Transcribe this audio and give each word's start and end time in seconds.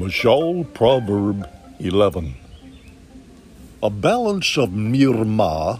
Mashal 0.00 0.64
Proverb 0.72 1.46
11. 1.78 2.34
A 3.82 3.90
balance 3.90 4.56
of 4.56 4.70
mirma, 4.70 5.78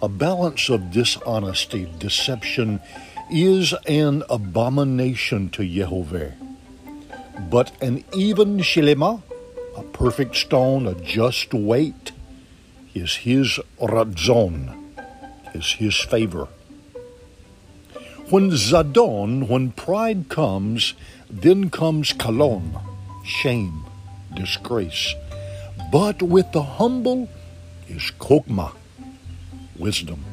a 0.00 0.08
balance 0.08 0.68
of 0.68 0.92
dishonesty, 0.92 1.92
deception, 1.98 2.78
is 3.32 3.74
an 3.88 4.22
abomination 4.30 5.50
to 5.50 5.66
Jehovah. 5.66 6.34
But 7.50 7.72
an 7.82 8.04
even 8.14 8.58
shilema, 8.58 9.22
a 9.76 9.82
perfect 9.82 10.36
stone, 10.36 10.86
a 10.86 10.94
just 10.94 11.52
weight, 11.52 12.12
is 12.94 13.26
his 13.26 13.58
ratzon, 13.80 14.72
is 15.52 15.72
his 15.72 15.98
favor. 15.98 16.46
When 18.30 18.52
zadon, 18.52 19.48
when 19.48 19.72
pride 19.72 20.28
comes, 20.28 20.94
then 21.28 21.70
comes 21.70 22.12
kalon, 22.12 22.78
shame, 23.22 23.84
disgrace. 24.34 25.14
But 25.90 26.22
with 26.22 26.52
the 26.52 26.62
humble 26.62 27.28
is 27.88 28.12
kokma, 28.18 28.72
wisdom. 29.78 30.24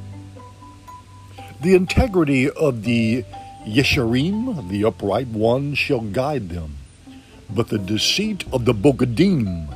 The 1.62 1.76
integrity 1.76 2.50
of 2.50 2.84
the 2.84 3.26
yesharim, 3.66 4.70
the 4.70 4.86
upright 4.86 5.28
ones, 5.28 5.78
shall 5.78 6.02
guide 6.02 6.50
them. 6.50 6.78
But 7.50 7.70
the 7.70 7.80
deceit 7.80 8.46
of 8.54 8.66
the 8.66 8.74
bogadim, 8.74 9.68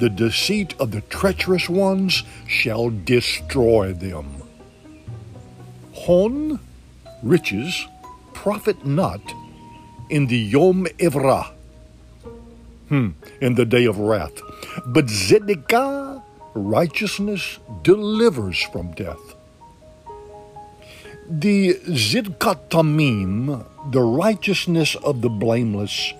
the 0.00 0.08
deceit 0.08 0.74
of 0.80 0.90
the 0.90 1.02
treacherous 1.02 1.68
ones, 1.68 2.24
shall 2.48 2.90
destroy 2.90 3.92
them. 3.92 4.42
Hon, 5.92 6.58
riches, 7.22 7.86
profit 8.32 8.86
not 8.86 9.20
in 10.08 10.26
the 10.26 10.38
Yom 10.38 10.86
Evrah, 10.98 11.52
hmm, 12.90 13.10
in 13.40 13.54
the 13.54 13.64
day 13.64 13.86
of 13.86 13.98
wrath. 13.98 14.42
But 14.86 15.06
Zedekah, 15.06 16.22
righteousness, 16.54 17.58
delivers 17.82 18.60
from 18.72 18.92
death. 18.92 19.36
The 21.28 21.74
Zidkat 21.86 22.68
Tamim, 22.68 23.64
the 23.92 24.02
righteousness 24.02 24.96
of 24.96 25.22
the 25.22 25.30
blameless, 25.30 26.12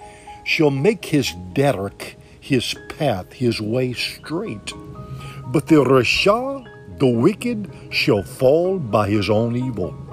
shall 0.45 0.71
make 0.71 1.07
his 1.07 1.33
derek, 1.53 2.17
his 2.41 2.75
path, 2.97 3.33
his 3.33 3.61
way 3.61 3.93
straight. 3.93 4.73
But 5.47 5.67
the 5.67 5.83
Rasha, 5.83 6.65
the 6.99 7.09
wicked, 7.09 7.69
shall 7.91 8.23
fall 8.23 8.79
by 8.79 9.11
his 9.11 9.29
own 9.29 9.57
evil. 9.57 10.09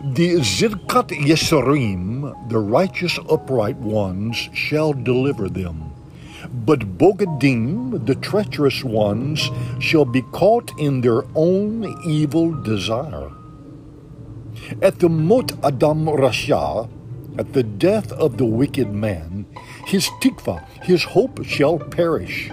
The 0.00 0.36
Zidkat 0.36 1.08
Yesarim, 1.08 2.48
the 2.48 2.60
righteous 2.60 3.18
upright 3.28 3.78
ones, 3.78 4.36
shall 4.52 4.92
deliver 4.92 5.48
them. 5.48 5.90
But 6.52 6.96
Bogadim, 6.98 8.06
the 8.06 8.14
treacherous 8.14 8.84
ones, 8.84 9.50
shall 9.80 10.04
be 10.04 10.22
caught 10.22 10.70
in 10.78 11.00
their 11.00 11.24
own 11.34 12.00
evil 12.06 12.52
desire. 12.62 13.32
At 14.80 15.00
the 15.00 15.08
Mot 15.08 15.52
Adam 15.64 16.06
Rasha, 16.06 16.88
at 17.36 17.52
the 17.52 17.64
death 17.64 18.12
of 18.12 18.36
the 18.36 18.46
wicked 18.46 18.92
man, 18.92 19.46
his 19.84 20.10
tikva, 20.22 20.64
his 20.80 21.02
hope 21.02 21.44
shall 21.44 21.76
perish, 21.76 22.48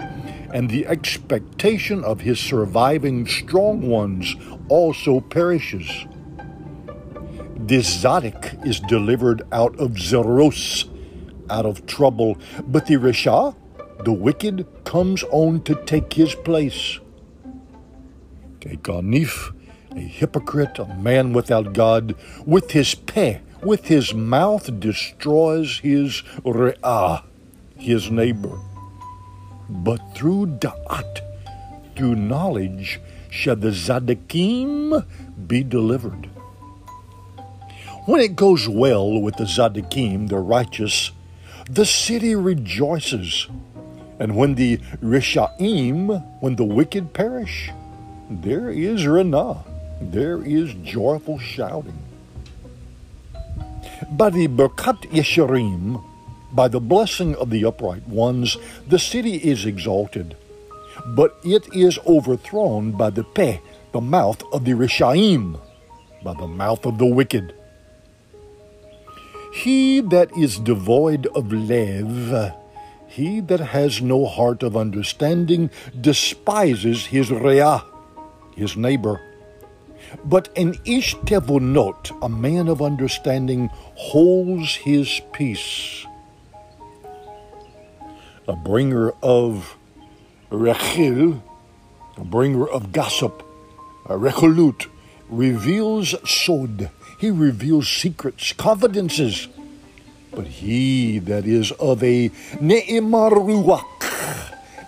and 0.52 0.68
the 0.68 0.84
expectation 0.88 2.02
of 2.02 2.22
his 2.22 2.40
surviving 2.40 3.24
strong 3.24 3.88
ones 3.88 4.34
also 4.68 5.20
perishes. 5.20 6.06
This 7.66 8.02
Zadok 8.02 8.52
is 8.64 8.78
delivered 8.78 9.42
out 9.50 9.76
of 9.80 9.98
Zeros, 9.98 10.84
out 11.50 11.66
of 11.66 11.84
trouble, 11.84 12.38
but 12.64 12.86
the 12.86 12.94
Risha, 12.94 13.56
the 14.04 14.12
wicked, 14.12 14.68
comes 14.84 15.24
on 15.32 15.62
to 15.64 15.74
take 15.84 16.12
his 16.12 16.36
place. 16.36 17.00
A 18.62 18.76
Ganif, 18.76 19.52
a 19.90 19.98
hypocrite, 19.98 20.78
a 20.78 20.86
man 20.94 21.32
without 21.32 21.72
God, 21.72 22.14
with 22.46 22.70
his 22.70 22.94
peh, 22.94 23.40
with 23.64 23.86
his 23.86 24.14
mouth 24.14 24.78
destroys 24.78 25.80
his 25.80 26.22
re'ah, 26.44 27.24
his 27.76 28.12
neighbor. 28.12 28.60
But 29.68 29.98
through 30.14 30.58
da'at, 30.60 31.20
through 31.96 32.14
knowledge, 32.14 33.00
shall 33.28 33.56
the 33.56 33.70
Zadakim 33.70 35.04
be 35.48 35.64
delivered. 35.64 36.30
When 38.06 38.20
it 38.20 38.36
goes 38.36 38.68
well 38.68 39.20
with 39.20 39.34
the 39.34 39.46
Zadikim, 39.46 40.28
the 40.28 40.38
righteous, 40.38 41.10
the 41.68 41.84
city 41.84 42.36
rejoices. 42.36 43.48
And 44.20 44.36
when 44.36 44.54
the 44.54 44.76
Rishaim, 45.02 46.24
when 46.40 46.54
the 46.54 46.62
wicked 46.62 47.12
perish, 47.12 47.72
there 48.30 48.70
is 48.70 49.02
Renah, 49.02 49.64
there 50.00 50.40
is 50.40 50.72
joyful 50.84 51.40
shouting. 51.40 51.98
By 54.12 54.30
the 54.30 54.46
Berkat 54.46 55.10
Yesharim, 55.10 56.00
by 56.52 56.68
the 56.68 56.78
blessing 56.78 57.34
of 57.34 57.50
the 57.50 57.64
upright 57.64 58.06
ones, 58.06 58.56
the 58.86 59.00
city 59.00 59.34
is 59.34 59.66
exalted, 59.66 60.36
but 61.04 61.40
it 61.42 61.66
is 61.74 61.98
overthrown 62.06 62.92
by 62.92 63.10
the 63.10 63.24
Peh, 63.24 63.58
the 63.90 64.00
mouth 64.00 64.44
of 64.52 64.64
the 64.64 64.74
Rishaim, 64.74 65.60
by 66.22 66.34
the 66.34 66.46
mouth 66.46 66.86
of 66.86 66.98
the 66.98 67.06
wicked. 67.06 67.52
He 69.56 70.00
that 70.00 70.36
is 70.36 70.58
devoid 70.58 71.26
of 71.28 71.50
lev, 71.50 72.52
he 73.08 73.40
that 73.40 73.60
has 73.60 74.02
no 74.02 74.26
heart 74.26 74.62
of 74.62 74.76
understanding, 74.76 75.70
despises 75.98 77.06
his 77.06 77.30
reah, 77.30 77.82
his 78.54 78.76
neighbor. 78.76 79.18
But 80.22 80.50
an 80.58 80.74
ish 80.84 81.16
tevonot, 81.24 82.14
a 82.20 82.28
man 82.28 82.68
of 82.68 82.82
understanding, 82.82 83.70
holds 83.94 84.74
his 84.74 85.22
peace. 85.32 86.04
A 88.46 88.56
bringer 88.56 89.12
of 89.22 89.74
rechil, 90.52 91.40
a 92.18 92.24
bringer 92.24 92.68
of 92.68 92.92
gossip, 92.92 93.42
a 94.04 94.18
recholut, 94.18 94.86
reveals 95.28 96.14
sod, 96.28 96.90
he 97.18 97.30
reveals 97.30 97.88
secrets, 97.88 98.52
confidences. 98.52 99.48
But 100.32 100.46
he 100.46 101.18
that 101.20 101.46
is 101.46 101.72
of 101.72 102.02
a 102.02 102.30
ne'emaruach, 102.60 103.82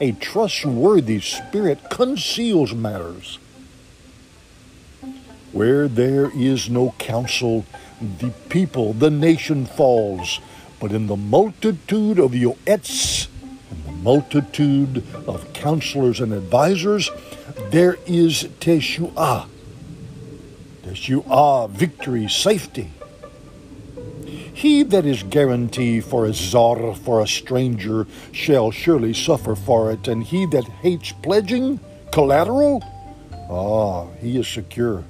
a 0.00 0.12
trustworthy 0.12 1.20
spirit, 1.20 1.90
conceals 1.90 2.74
matters. 2.74 3.38
Where 5.52 5.88
there 5.88 6.30
is 6.36 6.68
no 6.68 6.94
counsel, 6.98 7.64
the 8.00 8.30
people, 8.50 8.92
the 8.92 9.10
nation 9.10 9.64
falls. 9.64 10.40
But 10.78 10.92
in 10.92 11.06
the 11.06 11.16
multitude 11.16 12.18
of 12.18 12.32
yoetz, 12.32 13.28
in 13.70 13.84
the 13.84 13.92
multitude 13.92 15.02
of 15.26 15.52
counselors 15.54 16.20
and 16.20 16.34
advisors, 16.34 17.10
there 17.70 17.96
is 18.06 18.44
teshuah 18.60 19.48
you 21.08 21.24
are 21.28 21.68
victory, 21.68 22.28
safety. 22.28 22.90
He 24.52 24.82
that 24.84 25.06
is 25.06 25.22
guarantee 25.22 26.00
for 26.00 26.26
a 26.26 26.32
czar, 26.32 26.94
for 26.94 27.20
a 27.20 27.28
stranger, 27.28 28.06
shall 28.32 28.70
surely 28.70 29.14
suffer 29.14 29.54
for 29.54 29.92
it, 29.92 30.08
and 30.08 30.24
he 30.24 30.46
that 30.46 30.64
hates 30.82 31.12
pledging, 31.12 31.78
collateral, 32.10 32.82
ah, 33.50 34.06
he 34.20 34.36
is 34.38 34.48
secure. 34.48 35.04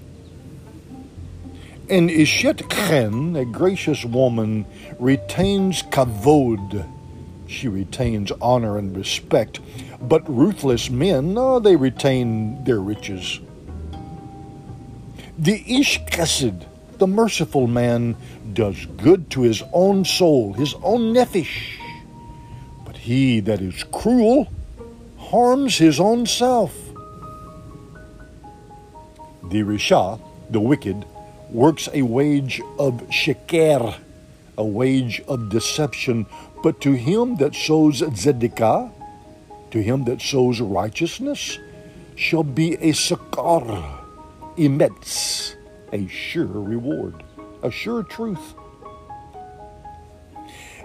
And 1.89 2.11
Ishet 2.11 2.69
Chen, 2.71 3.37
a 3.37 3.47
gracious 3.47 4.05
woman, 4.05 4.67
retains 4.99 5.83
kavod. 5.83 6.87
She 7.47 7.69
retains 7.69 8.31
honor 8.43 8.77
and 8.77 8.95
respect. 8.95 9.61
But 10.03 10.29
ruthless 10.29 10.91
men, 10.91 11.37
oh, 11.39 11.59
they 11.59 11.77
retain 11.77 12.63
their 12.65 12.81
riches. 12.81 13.41
The 15.41 15.63
Ish 15.79 16.01
Chesed, 16.07 16.67
the 16.99 17.07
merciful 17.07 17.69
man, 17.69 18.17
does 18.55 18.87
good 18.97 19.31
to 19.31 19.43
his 19.43 19.63
own 19.73 20.05
soul, 20.05 20.53
his 20.53 20.75
own 20.83 21.15
nephesh. 21.15 21.79
But 22.85 22.97
he 22.97 23.39
that 23.41 23.61
is 23.61 23.85
cruel 23.93 24.49
harms 25.17 25.79
his 25.79 26.01
own 26.01 26.27
self. 26.27 26.75
The 29.45 29.63
Risha, 29.63 30.21
the 30.51 30.59
wicked, 30.59 31.05
works 31.51 31.89
a 31.93 32.03
wage 32.03 32.61
of 32.77 32.95
sheker, 33.09 33.95
a 34.57 34.65
wage 34.65 35.23
of 35.29 35.51
deception, 35.51 36.27
but 36.65 36.81
to 36.81 36.95
him 36.95 37.37
that 37.37 37.55
sows 37.55 38.01
zedekah, 38.01 38.91
to 39.71 39.81
him 39.81 40.03
that 40.07 40.21
sows 40.21 40.61
righteousness, 40.61 41.61
shall 42.17 42.43
be 42.43 42.75
a 42.75 42.91
sakar 42.91 43.98
emits 44.59 45.57
a 45.93 46.07
sure 46.09 46.47
reward, 46.47 47.23
a 47.63 47.71
sure 47.71 48.03
truth. 48.03 48.55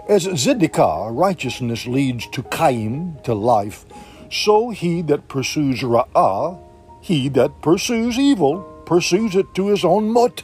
As 0.08 0.24
Zedekah, 0.24 1.10
righteousness 1.12 1.86
leads 1.86 2.26
to 2.28 2.44
Chaim, 2.52 3.16
to 3.24 3.34
life, 3.34 3.86
so 4.30 4.70
he 4.70 5.00
that 5.02 5.28
pursues 5.28 5.80
Ra'ah, 5.82 6.58
he 7.00 7.28
that 7.30 7.62
pursues 7.62 8.18
evil, 8.18 8.60
pursues 8.84 9.34
it 9.34 9.54
to 9.54 9.68
his 9.68 9.84
own 9.84 10.10
mut, 10.10 10.42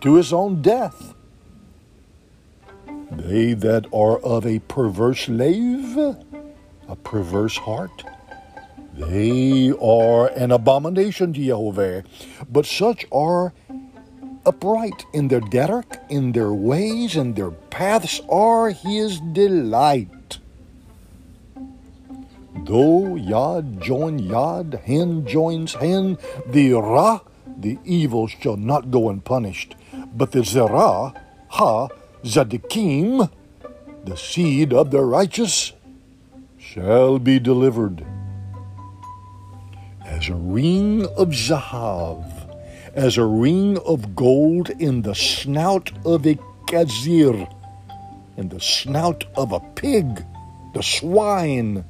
to 0.00 0.14
his 0.14 0.32
own 0.32 0.62
death. 0.62 1.14
They 3.12 3.52
that 3.54 3.86
are 3.92 4.18
of 4.20 4.46
a 4.46 4.58
perverse 4.60 5.28
lave, 5.28 5.96
a 5.96 6.96
perverse 7.04 7.56
heart, 7.58 8.04
they 9.08 9.72
are 9.80 10.28
an 10.28 10.50
abomination 10.50 11.32
to 11.32 11.40
Jehovah, 11.40 12.04
but 12.50 12.66
such 12.66 13.06
are 13.12 13.52
upright 14.44 15.04
in 15.12 15.28
their 15.28 15.40
derek, 15.40 16.00
in 16.08 16.32
their 16.32 16.52
ways, 16.52 17.16
and 17.16 17.36
their 17.36 17.50
paths 17.50 18.20
are 18.28 18.70
his 18.70 19.20
delight. 19.20 20.38
Though 22.64 23.16
Yad 23.16 23.80
join 23.80 24.20
Yad, 24.20 24.82
hen 24.82 25.26
joins 25.26 25.74
hen, 25.74 26.18
the 26.46 26.72
Ra, 26.74 27.20
the 27.58 27.78
evil 27.84 28.28
shall 28.28 28.56
not 28.56 28.90
go 28.90 29.08
unpunished, 29.08 29.74
but 30.14 30.32
the 30.32 30.44
Zerah, 30.44 31.14
Ha, 31.48 31.88
Zadekim, 32.24 33.30
the 34.04 34.16
seed 34.16 34.72
of 34.72 34.90
the 34.90 35.02
righteous, 35.02 35.72
shall 36.58 37.18
be 37.18 37.38
delivered. 37.38 38.06
As 40.22 40.28
a 40.28 40.34
ring 40.34 41.04
of 41.16 41.30
Zahav, 41.30 42.22
as 42.94 43.18
a 43.18 43.24
ring 43.24 43.76
of 43.78 44.14
gold 44.14 44.70
in 44.70 45.02
the 45.02 45.16
snout 45.16 45.90
of 46.06 46.24
a 46.24 46.38
gazir, 46.68 47.48
in 48.36 48.48
the 48.48 48.60
snout 48.60 49.24
of 49.36 49.50
a 49.50 49.58
pig, 49.74 50.24
the 50.74 50.82
swine. 50.84 51.84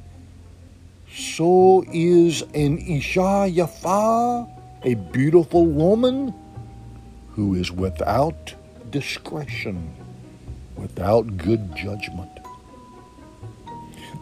So 1.14 1.84
is 1.92 2.40
an 2.54 2.78
Isha 2.78 3.52
Yafa, 3.52 4.48
a 4.82 4.94
beautiful 4.94 5.66
woman, 5.66 6.32
who 7.32 7.54
is 7.54 7.70
without 7.70 8.54
discretion, 8.88 9.94
without 10.76 11.36
good 11.36 11.76
judgment. 11.76 12.41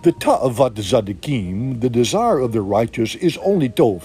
The 0.03 0.13
ta'avat 0.13 0.75
zadikim, 0.77 1.81
the 1.81 1.91
desire 1.91 2.39
of 2.39 2.53
the 2.53 2.63
righteous, 2.63 3.15
is 3.17 3.37
only 3.39 3.69
tov. 3.69 4.05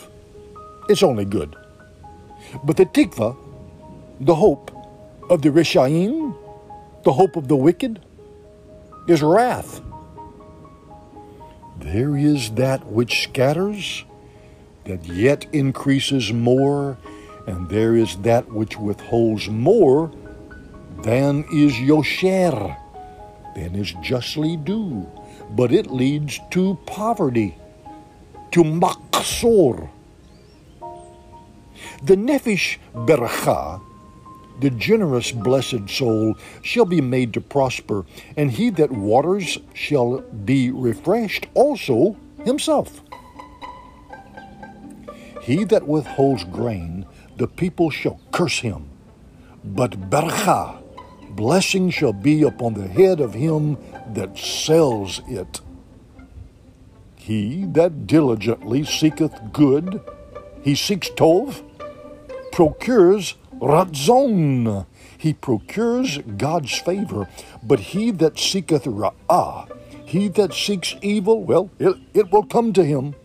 It's 0.90 1.02
only 1.02 1.24
good. 1.24 1.56
But 2.66 2.76
the 2.76 2.86
tikva, 2.86 3.38
the 4.20 4.36
hope 4.36 4.72
of 5.30 5.42
the 5.42 5.50
Rishaim, 5.50 6.36
the 7.04 7.14
hope 7.14 7.38
of 7.38 7.48
the 7.48 7.56
wicked, 7.56 8.02
is 9.08 9.22
wrath. 9.22 9.82
There 11.80 12.18
is 12.18 12.52
that 12.52 12.86
which 12.88 13.24
scatters, 13.24 14.04
that 14.84 15.06
yet 15.06 15.46
increases 15.54 16.34
more, 16.34 16.98
and 17.48 17.70
there 17.70 17.96
is 17.96 18.18
that 18.18 18.52
which 18.52 18.78
withholds 18.78 19.48
more 19.48 20.12
than 21.04 21.46
is 21.54 21.74
Yosher, 21.80 22.76
than 23.56 23.76
is 23.76 23.94
justly 24.02 24.58
due, 24.58 25.10
but 25.52 25.72
it 25.72 25.88
leads 25.92 26.40
to 26.52 26.78
poverty, 26.86 27.58
to 28.52 28.64
maksor, 28.64 29.90
the 32.04 32.16
Nefesh 32.16 32.78
Beracha, 32.94 33.82
the 34.60 34.70
generous 34.70 35.32
blessed 35.32 35.90
soul, 35.90 36.36
shall 36.62 36.86
be 36.86 37.02
made 37.02 37.34
to 37.34 37.42
prosper, 37.42 38.06
and 38.38 38.52
he 38.52 38.70
that 38.72 38.92
waters 38.92 39.58
shall 39.74 40.22
be 40.22 40.72
refreshed 40.72 41.48
also 41.54 42.16
himself. 42.44 43.02
He 45.42 45.64
that 45.66 45.88
withholds 45.88 46.44
grain, 46.46 47.06
the 47.38 47.48
people 47.48 47.90
shall 47.90 48.20
curse 48.32 48.60
him. 48.60 48.90
But 49.64 50.10
Beracha, 50.10 50.82
blessing 51.36 51.90
shall 51.90 52.14
be 52.14 52.44
upon 52.44 52.74
the 52.74 52.88
head 52.88 53.20
of 53.20 53.34
him 53.34 53.78
that 54.14 54.38
sells 54.38 55.22
it. 55.28 55.62
He 57.16 57.66
that 57.70 58.08
diligently 58.08 58.84
seeketh 58.84 59.52
good, 59.52 60.02
he 60.62 60.76
seeks 60.76 61.10
Tov, 61.10 61.64
procures 62.52 63.36
ratzon. 63.60 64.86
He 65.18 65.34
procures 65.34 66.20
God's 66.20 66.78
favor. 66.78 67.28
But 67.64 67.80
he 67.80 68.12
that 68.12 68.38
seeketh 68.38 68.84
ra'ah, 68.84 69.70
he 70.06 70.28
that 70.30 70.54
seeks 70.54 70.96
evil, 71.02 71.44
well, 71.44 71.72
it, 71.80 71.96
it 72.14 72.32
will 72.32 72.46
come 72.46 72.74
to 72.74 72.86
him. 72.86 73.16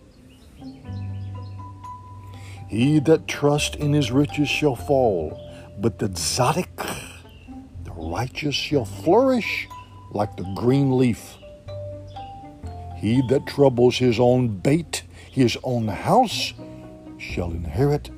He 2.68 3.00
that 3.00 3.28
trusts 3.28 3.76
in 3.76 3.92
his 3.92 4.10
riches 4.10 4.48
shall 4.48 4.76
fall, 4.76 5.38
but 5.78 5.98
the 5.98 6.08
tzaddik, 6.08 6.99
righteous, 8.00 8.54
shall 8.54 8.84
flourish 8.84 9.68
like 10.12 10.36
the 10.36 10.50
green 10.56 10.96
leaf. 10.96 11.36
He 12.96 13.22
that 13.28 13.46
troubles 13.46 13.98
his 13.98 14.18
own 14.18 14.48
bait, 14.48 15.02
his 15.30 15.56
own 15.62 15.88
house, 15.88 16.52
shall 17.18 17.50
inherit 17.50 18.10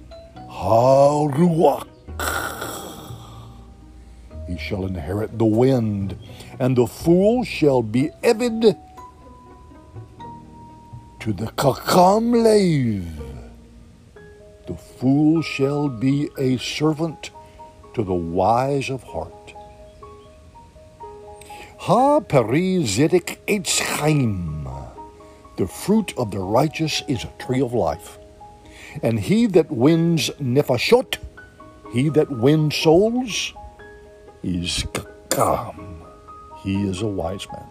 Haruach. 0.51 1.87
He 4.49 4.59
shall 4.59 4.87
inherit 4.87 5.39
the 5.39 5.45
wind, 5.45 6.19
and 6.59 6.77
the 6.77 6.87
fool 6.87 7.45
shall 7.45 7.83
be 7.83 8.11
evid 8.23 8.77
to 11.21 11.33
the 11.33 11.47
kakam 11.53 12.43
lave. 12.43 13.07
The 14.67 14.75
fool 14.75 15.43
shall 15.43 15.89
be 15.89 16.29
a 16.39 16.57
servant 16.59 17.31
to 17.95 18.03
the 18.03 18.15
wise 18.15 18.91
of 18.91 19.03
heart. 19.05 19.42
Ha 21.87 22.21
peri 22.21 22.85
zedek 22.85 23.39
etz 23.49 23.81
chaim. 23.81 24.69
The 25.57 25.67
fruit 25.67 26.15
of 26.17 26.31
the 26.31 26.39
righteous 26.39 27.03
is 27.09 27.25
a 27.25 27.45
tree 27.45 27.61
of 27.61 27.73
life. 27.73 28.19
And 29.03 29.19
he 29.19 29.47
that 29.47 29.69
wins 29.69 30.31
nefashot, 30.41 31.17
he 31.93 32.09
that 32.11 32.31
wins 32.31 32.77
souls, 32.77 33.53
is 34.45 34.85
kakam. 34.95 36.07
He 36.63 36.85
is 36.87 37.03
a 37.03 37.09
wise 37.09 37.49
man. 37.51 37.67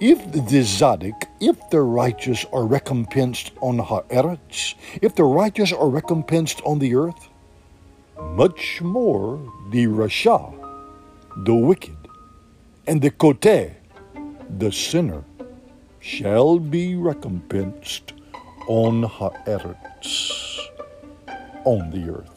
If 0.00 0.32
the 0.32 0.38
tzaddik, 0.38 1.26
if 1.40 1.58
the 1.68 1.82
righteous 1.82 2.46
are 2.54 2.64
recompensed 2.64 3.52
on 3.60 3.78
ha'eretz, 3.80 4.76
if 5.02 5.14
the 5.14 5.24
righteous 5.24 5.74
are 5.74 5.90
recompensed 5.90 6.62
on 6.64 6.78
the 6.78 6.94
earth, 6.94 7.28
much 8.18 8.80
more 8.80 9.38
the 9.68 9.88
rasha, 9.88 10.40
the 11.44 11.54
wicked, 11.54 11.98
and 12.86 13.00
the 13.00 13.10
kote, 13.10 13.40
the 14.58 14.70
sinner, 14.70 15.24
shall 16.00 16.58
be 16.58 16.94
recompensed 16.94 18.12
on 18.68 19.02
ha'eretz, 19.04 20.58
on 21.64 21.90
the 21.90 22.10
earth. 22.10 22.33